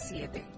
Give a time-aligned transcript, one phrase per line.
[0.00, 0.49] 7.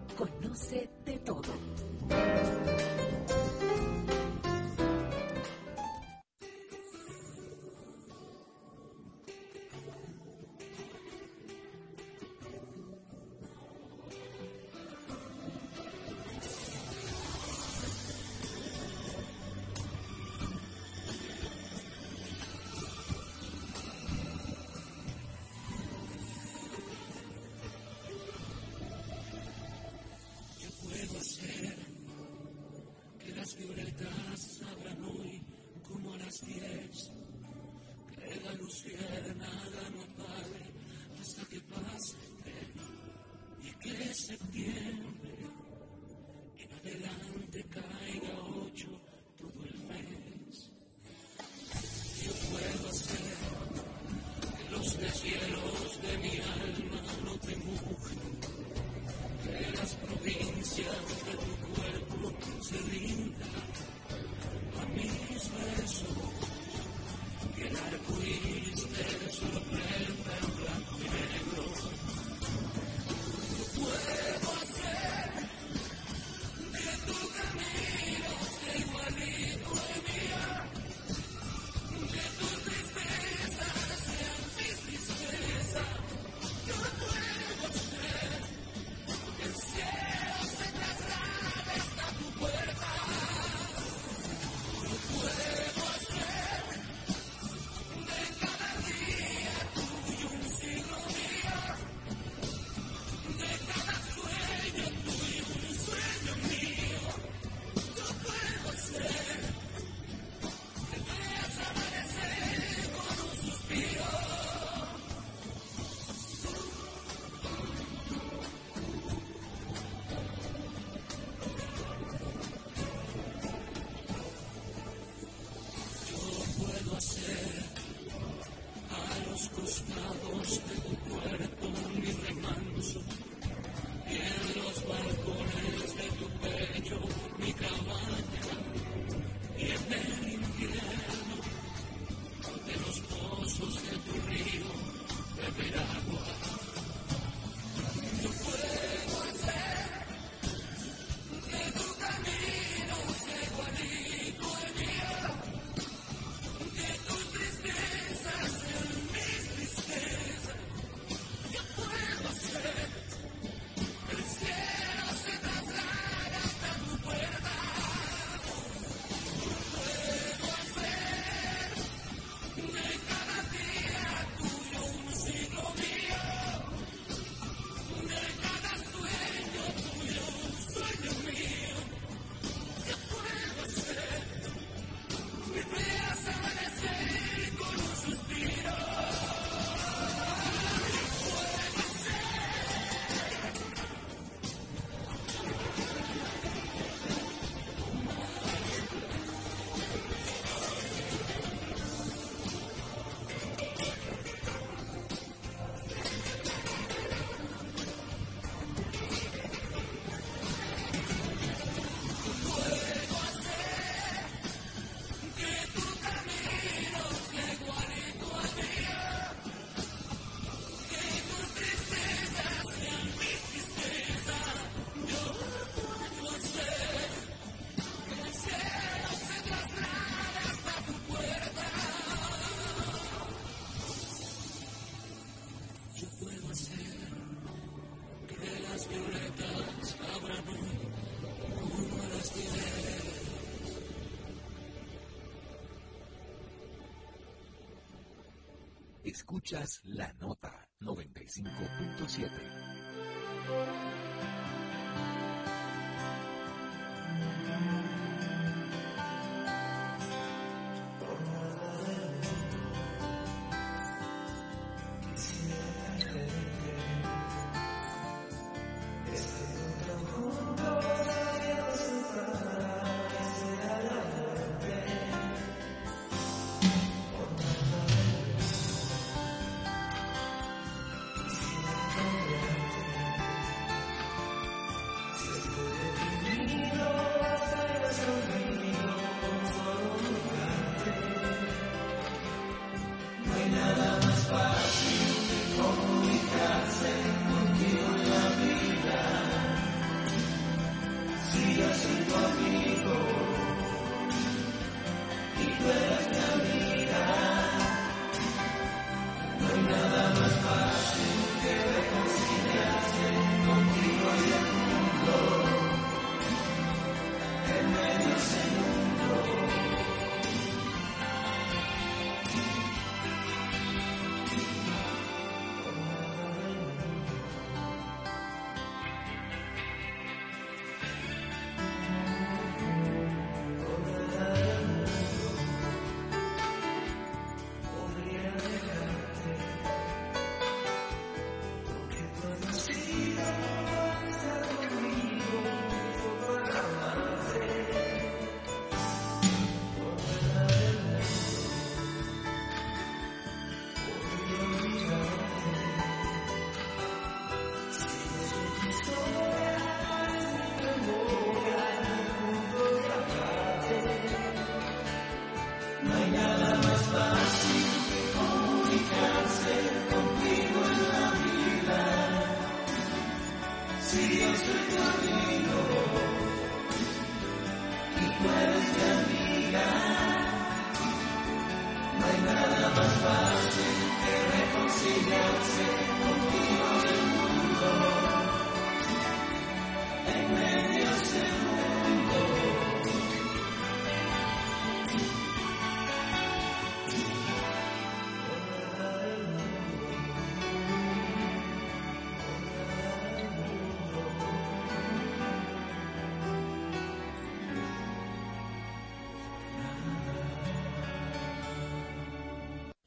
[249.32, 252.51] Escuchas la nota 95.7.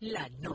[0.06, 0.55] La no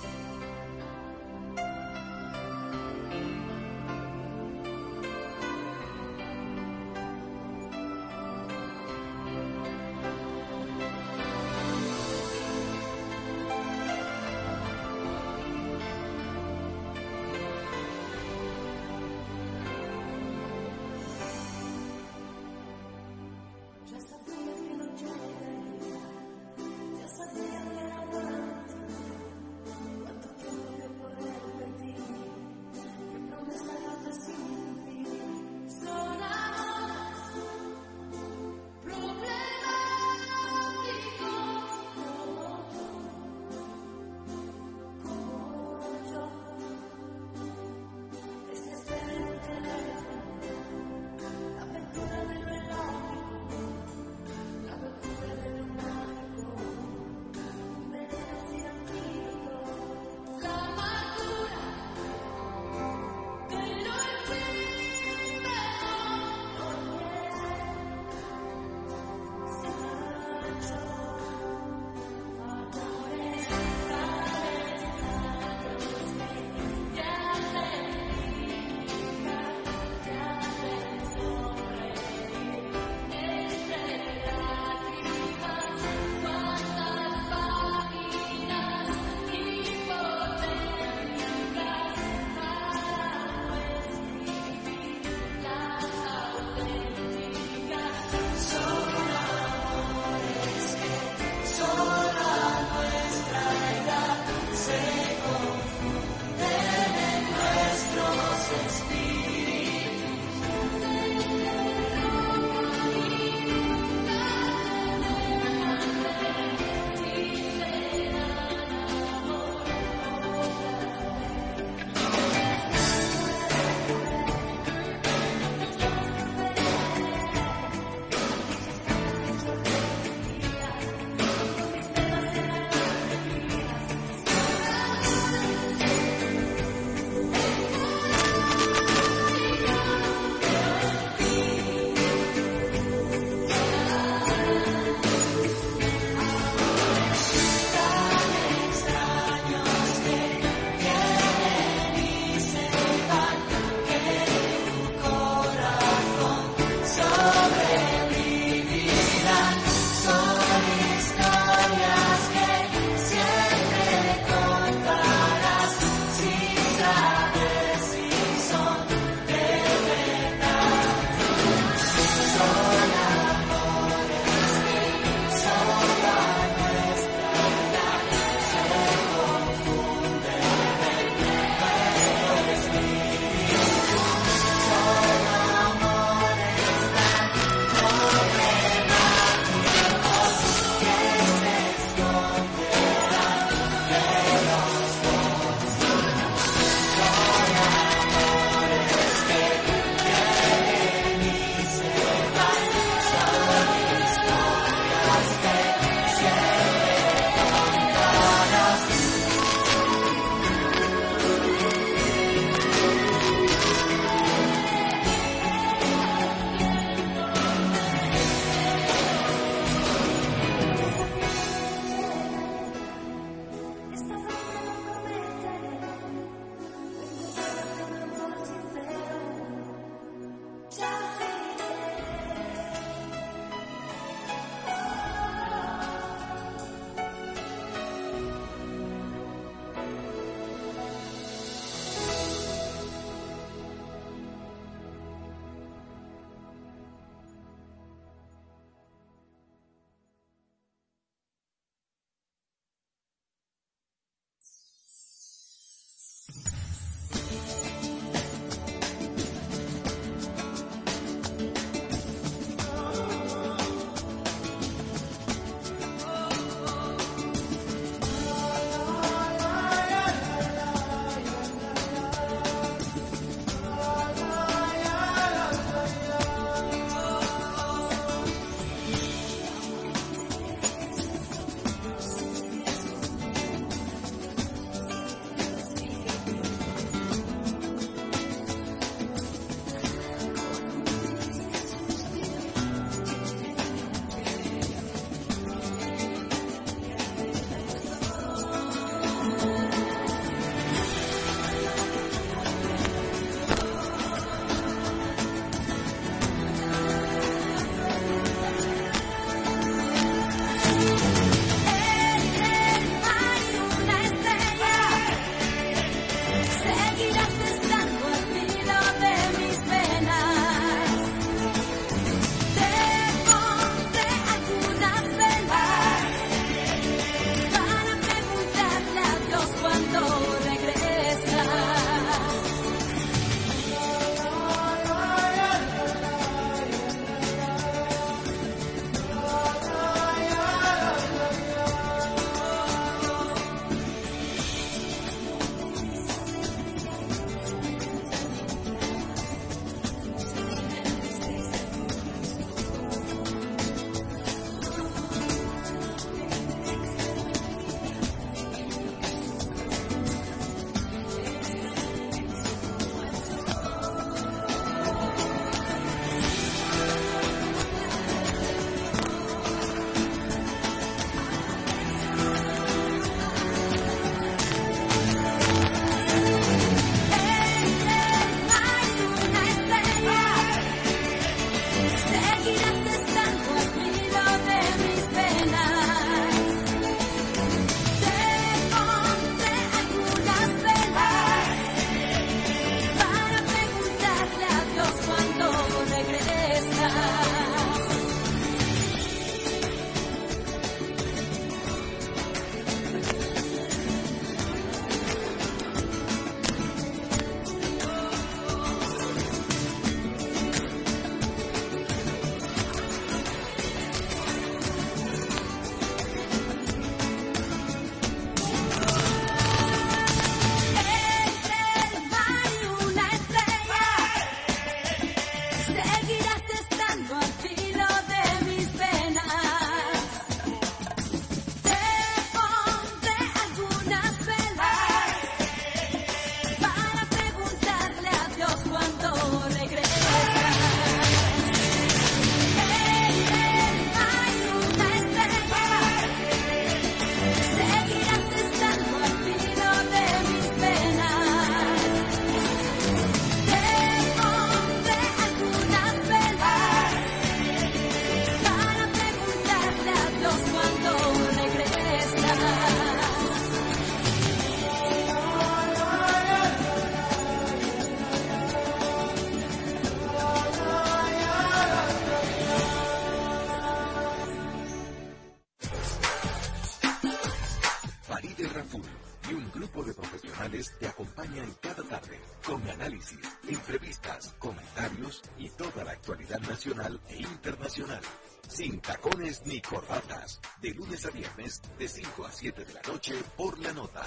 [493.81, 494.05] Nota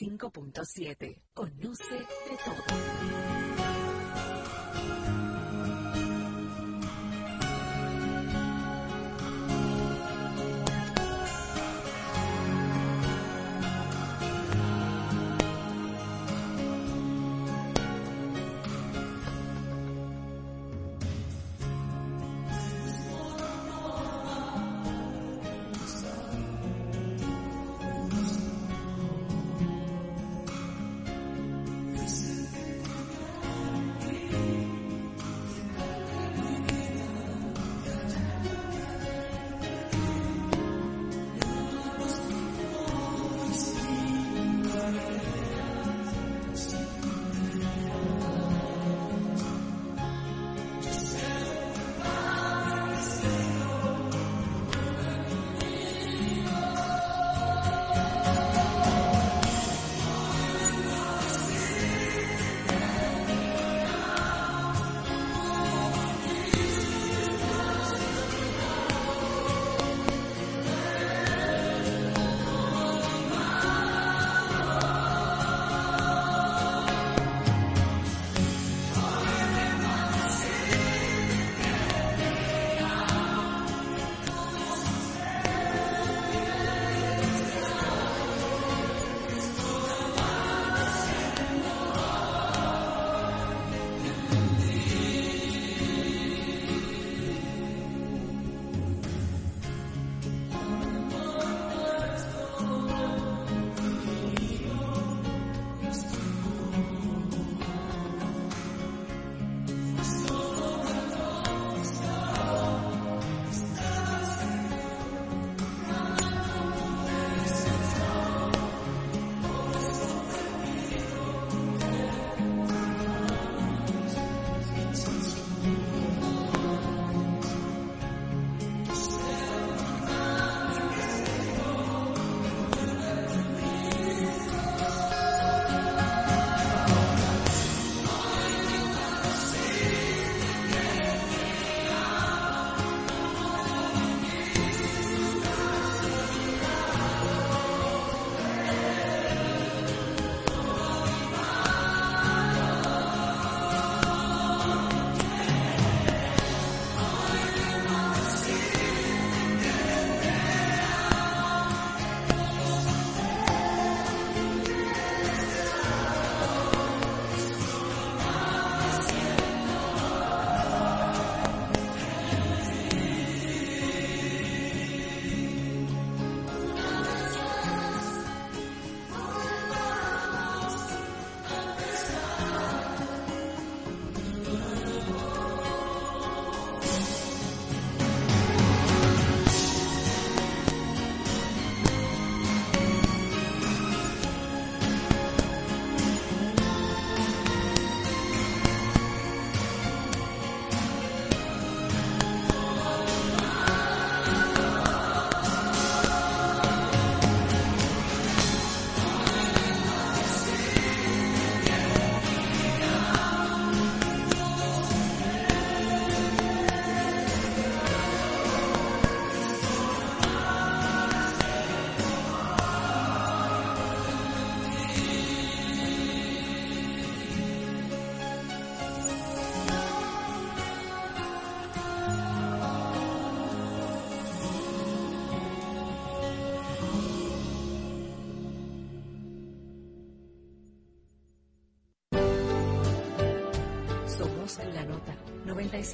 [0.00, 1.20] 95.7.
[1.34, 2.06] Conoce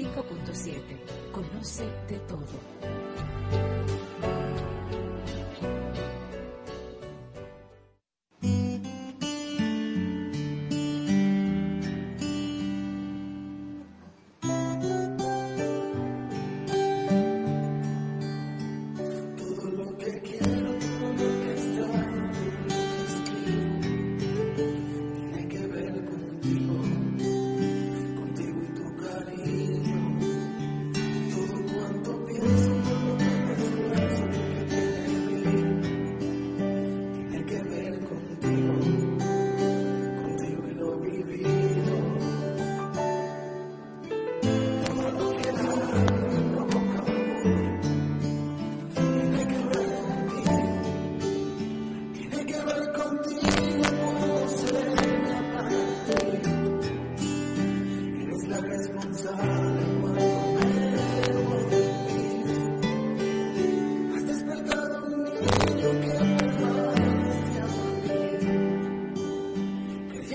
[0.04, 1.32] 95.7.
[1.32, 2.95] Conoce de todo.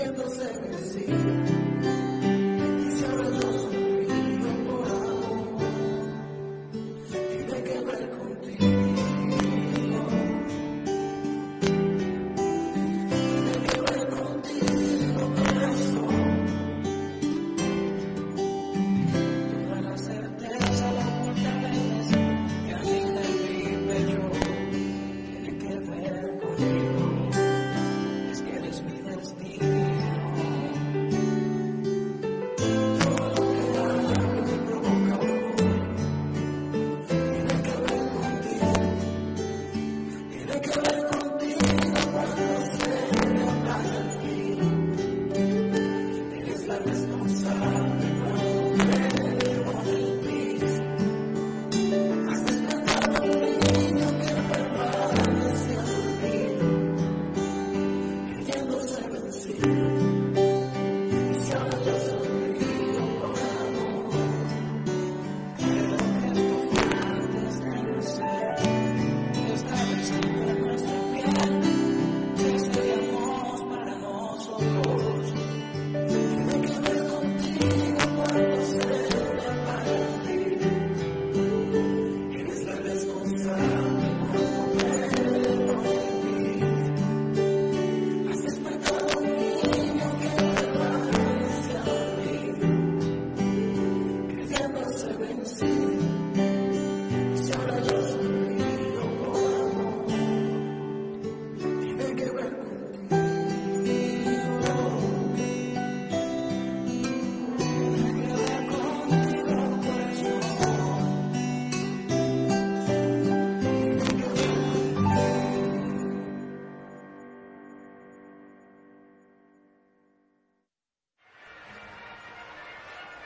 [0.02, 1.51] siento ser bendecido.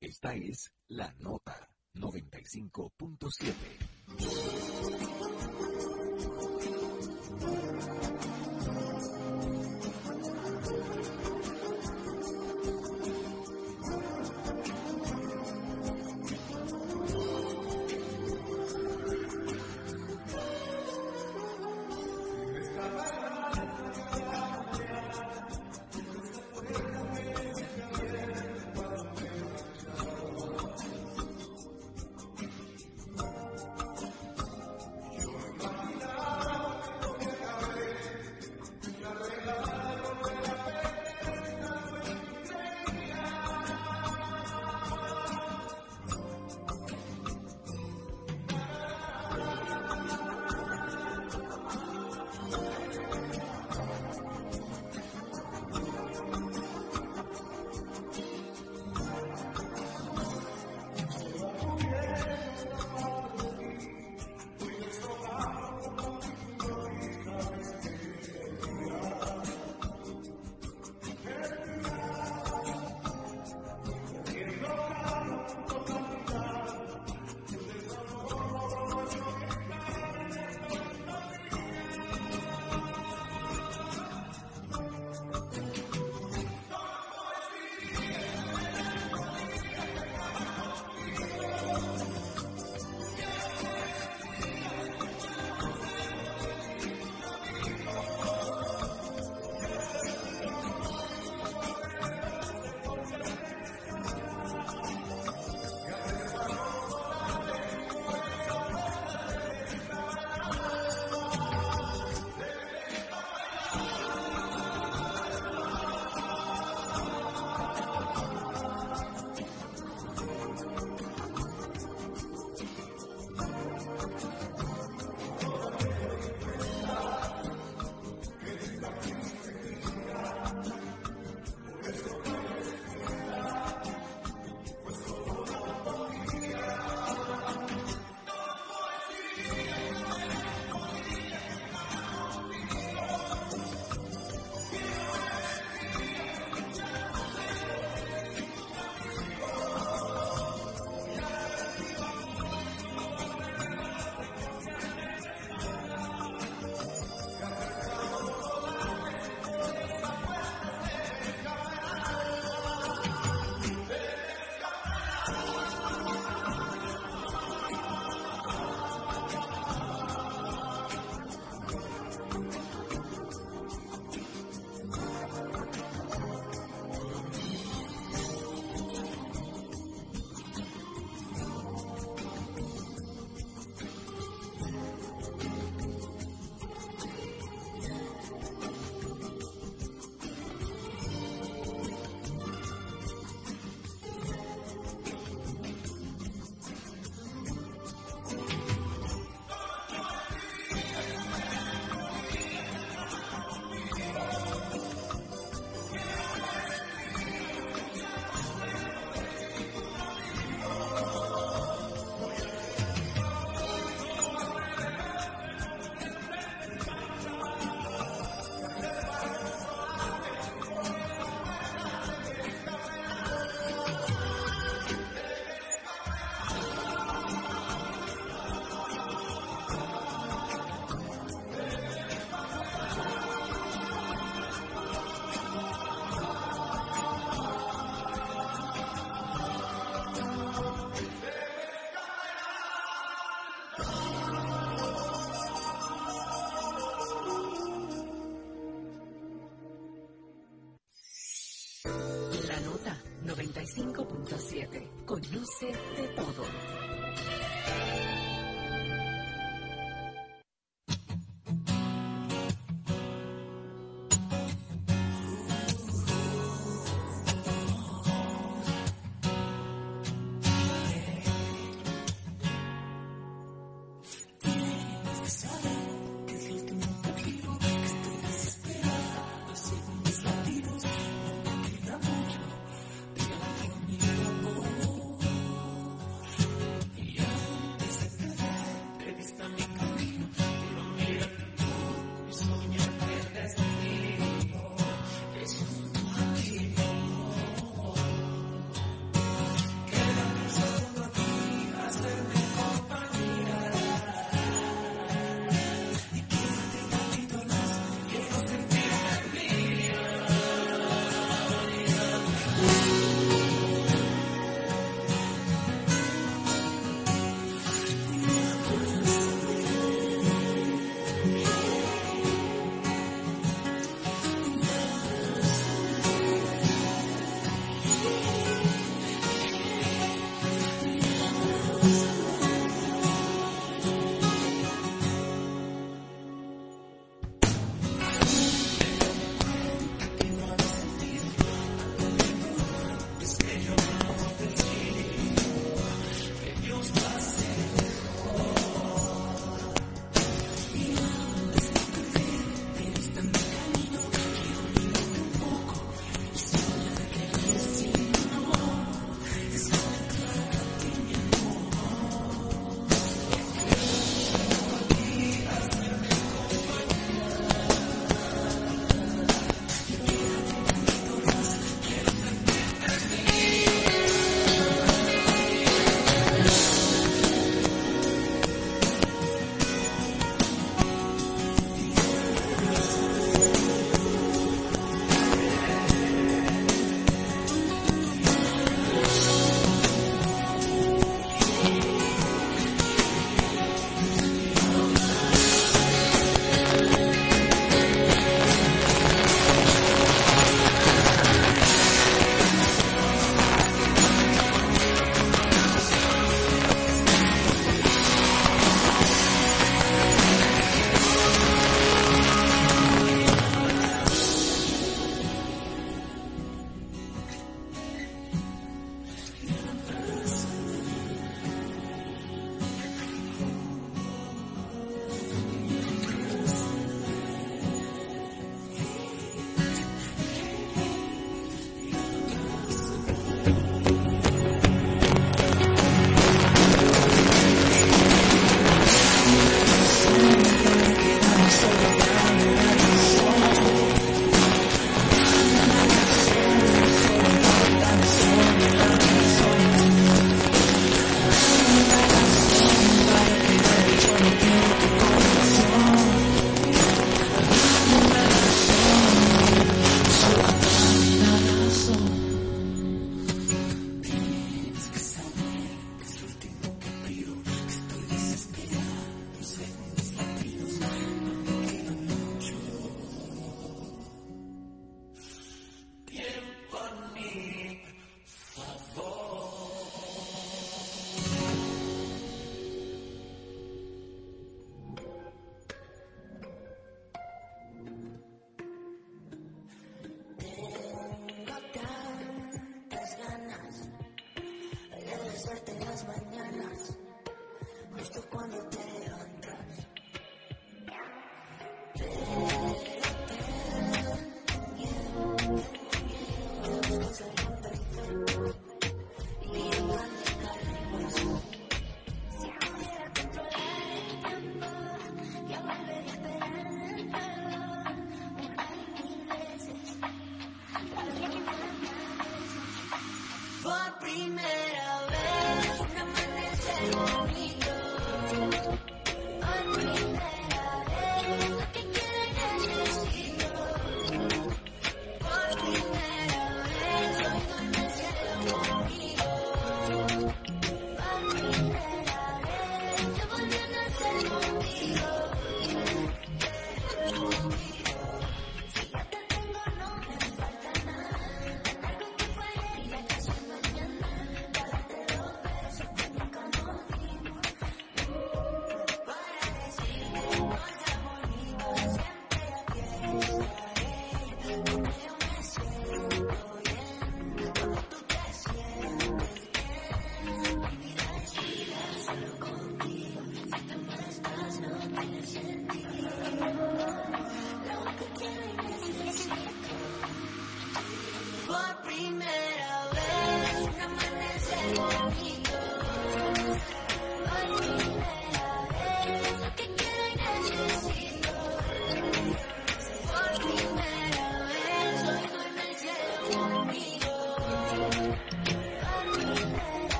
[0.00, 3.89] Esta es la nota 95.7.
[4.18, 4.22] う
[7.96, 7.99] ん。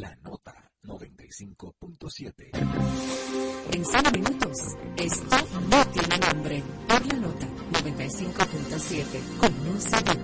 [0.00, 2.50] La nota 95.7.
[3.72, 4.56] En 5 minutos,
[4.96, 5.36] esto
[5.68, 6.62] no tiene nombre.
[6.88, 9.38] Por la nota 95.7.
[9.38, 10.19] Conoce de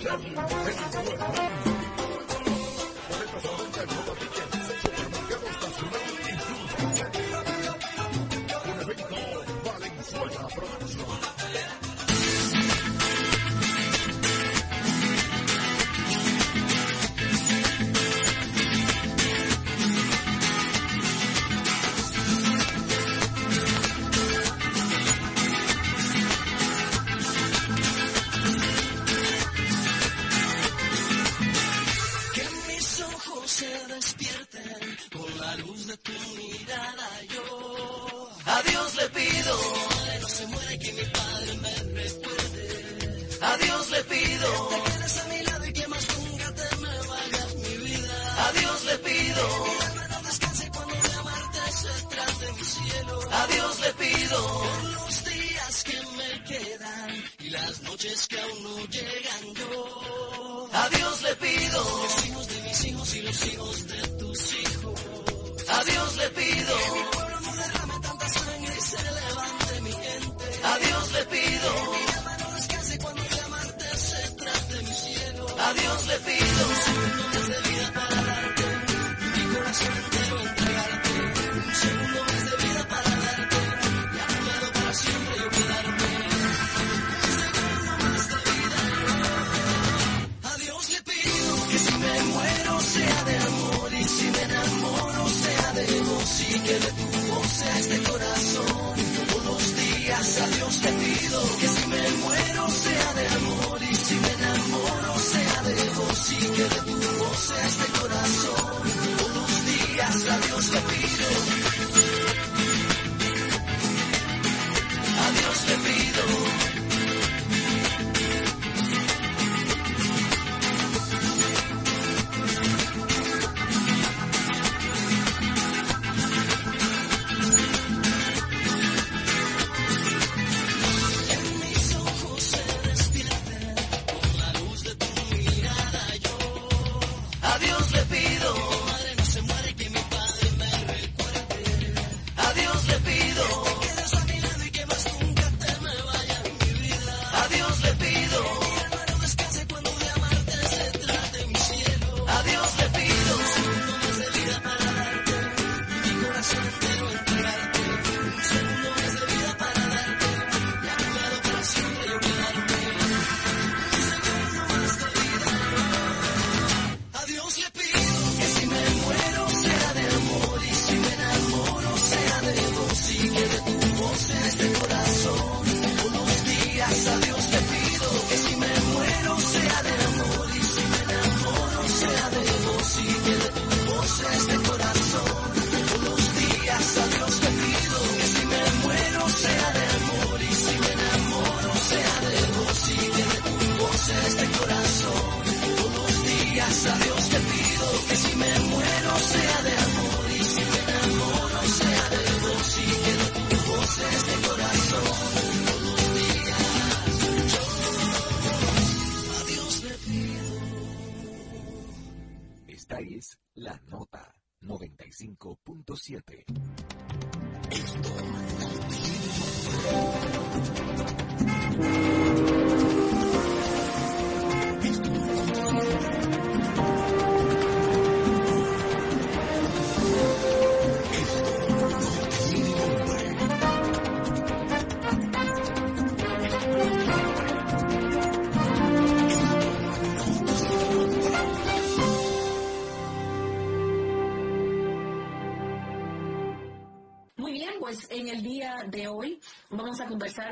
[0.00, 1.67] sea de amor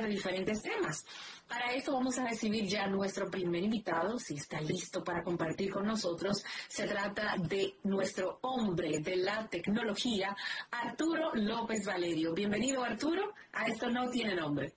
[0.01, 1.05] de diferentes temas.
[1.49, 5.87] Para eso vamos a recibir ya nuestro primer invitado, si está listo para compartir con
[5.87, 6.43] nosotros.
[6.68, 10.34] Se trata de nuestro hombre de la tecnología,
[10.70, 12.32] Arturo López Valerio.
[12.34, 13.34] Bienvenido, Arturo.
[13.53, 14.72] A esto no tiene nombre.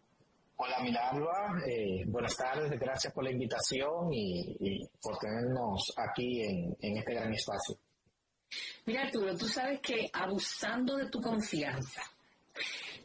[0.57, 1.29] Hola Milagro,
[1.65, 7.33] eh, buenas tardes, gracias por la invitación y, por tenernos aquí en, en este gran
[7.33, 7.77] espacio.
[8.85, 12.01] Mira Arturo, tú sabes que abusando de tu confianza,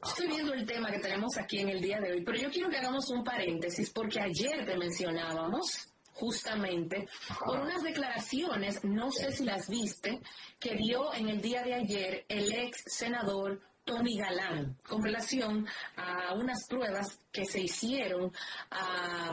[0.07, 2.69] Estoy viendo el tema que tenemos aquí en el día de hoy, pero yo quiero
[2.69, 7.09] que hagamos un paréntesis porque ayer te mencionábamos justamente
[7.45, 10.21] por unas declaraciones, no sé si las viste,
[10.61, 16.35] que dio en el día de ayer el ex senador Tony Galán con relación a
[16.35, 18.33] unas pruebas que se hicieron
[18.71, 19.33] a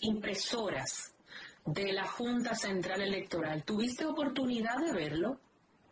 [0.00, 1.14] impresoras
[1.64, 3.62] de la Junta Central Electoral.
[3.64, 5.38] ¿Tuviste oportunidad de verlo?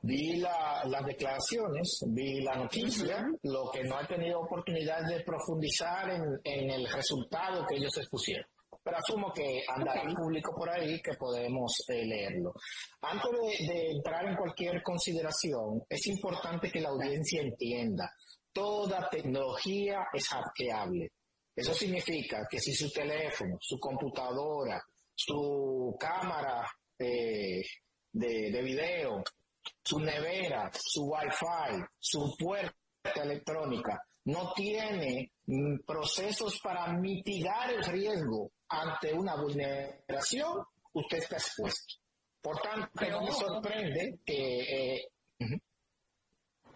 [0.03, 6.11] Vi la, las declaraciones, vi la noticia, lo que no he tenido oportunidad de profundizar
[6.11, 8.47] en, en el resultado que ellos expusieron.
[8.83, 10.15] Pero asumo que anda okay.
[10.15, 12.55] público por ahí que podemos eh, leerlo.
[13.03, 18.11] Antes de, de entrar en cualquier consideración, es importante que la audiencia entienda,
[18.53, 21.13] toda tecnología es hackeable.
[21.55, 24.83] Eso significa que si su teléfono, su computadora,
[25.15, 26.67] su cámara
[26.99, 27.61] eh,
[28.13, 29.23] de, de video,
[29.83, 32.75] su nevera, su wifi, su puerta
[33.23, 41.95] electrónica, no tiene mm, procesos para mitigar el riesgo ante una vulneración, usted está expuesto.
[42.41, 45.11] Por tanto, Pero, no me sorprende que eh,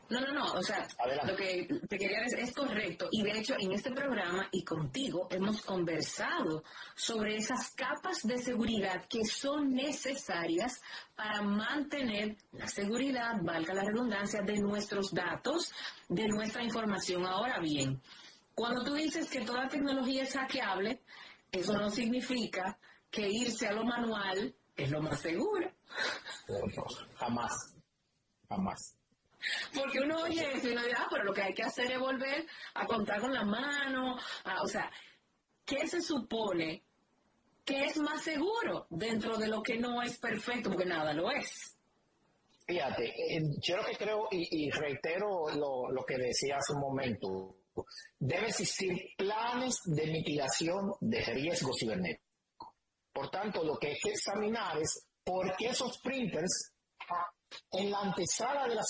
[0.08, 0.86] no, no, no, o sea,
[1.24, 3.08] lo que te quería decir es correcto.
[3.10, 6.62] Y de hecho, en este programa y contigo hemos conversado
[6.94, 10.80] sobre esas capas de seguridad que son necesarias
[11.14, 15.72] para mantener la seguridad, valga la redundancia, de nuestros datos,
[16.08, 17.24] de nuestra información.
[17.26, 18.00] Ahora bien,
[18.54, 21.02] cuando tú dices que toda tecnología es hackeable,
[21.50, 22.78] eso no significa
[23.10, 25.70] que irse a lo manual es lo más seguro.
[27.16, 27.74] jamás,
[28.48, 28.96] jamás.
[29.74, 31.98] Porque uno oye eso y uno dice, ah, pero lo que hay que hacer es
[31.98, 34.16] volver a contar con la mano.
[34.62, 34.90] o sea,
[35.64, 36.82] ¿qué se supone
[37.64, 40.70] que es más seguro dentro de lo que no es perfecto?
[40.70, 41.76] Porque nada lo es.
[42.66, 43.12] Fíjate,
[43.60, 47.56] yo lo que creo, y, reitero lo, lo que decía hace un momento,
[48.18, 52.24] debe existir planes de mitigación de riesgos cibernéticos.
[53.12, 56.72] Por tanto, lo que hay que examinar es por qué esos printers
[57.70, 58.88] en la antesala de las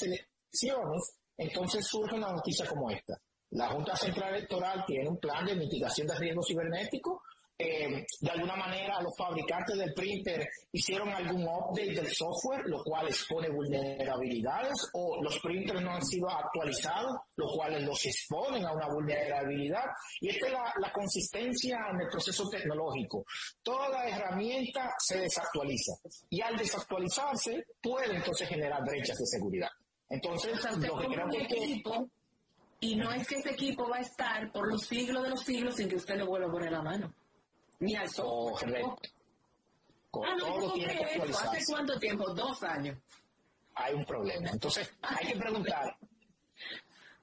[0.54, 3.18] elecciones, entonces surge una noticia como esta.
[3.50, 7.22] La Junta Central Electoral tiene un plan de mitigación de riesgo cibernético
[7.56, 13.06] eh, de alguna manera los fabricantes del printer hicieron algún update del software, lo cual
[13.06, 18.88] expone vulnerabilidades, o los printers no han sido actualizados, lo cual los exponen a una
[18.88, 19.84] vulnerabilidad.
[20.20, 23.24] Y esta es la, consistencia en el proceso tecnológico.
[23.62, 25.92] Toda herramienta se desactualiza
[26.30, 29.68] y al desactualizarse puede entonces generar brechas de seguridad.
[30.14, 31.82] Entonces, lo que creo que...
[32.80, 35.74] y no es que ese equipo va a estar por los siglos de los siglos
[35.74, 37.12] sin que usted le vuelva a poner la mano.
[37.80, 38.96] Ni al Correcto.
[40.24, 41.32] ah, no, todo tiene que.
[41.32, 42.32] ¿Hace cuánto tiempo?
[42.32, 42.96] Dos años.
[43.74, 44.50] Hay un problema.
[44.50, 45.96] Entonces, hay que preguntar,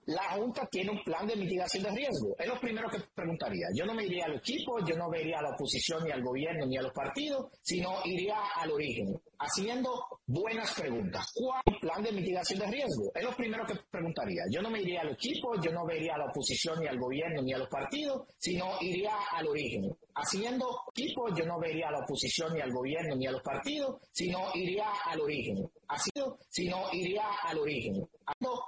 [0.06, 2.36] la Junta tiene un plan de mitigación de riesgo.
[2.38, 3.68] Es lo primero que preguntaría.
[3.76, 6.66] Yo no me iría al equipo, yo no vería a la oposición ni al gobierno
[6.66, 9.92] ni a los partidos, sino iría al origen, haciendo
[10.26, 11.26] buenas preguntas.
[11.36, 13.12] ¿Cuál es el plan de mitigación de riesgo?
[13.14, 14.44] Es lo primero que preguntaría.
[14.50, 17.42] Yo no me iría al equipo, yo no vería a la oposición ni al gobierno
[17.42, 19.96] ni a los partidos, sino iría al origen.
[20.16, 24.02] Haciendo equipo, yo no vería a la oposición ni al gobierno ni a los partidos,
[24.12, 25.70] sino iría al origen.
[25.88, 28.08] Haciendo, sino iría al origen.
[28.26, 28.60] Haciendo